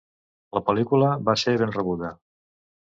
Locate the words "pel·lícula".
0.69-1.11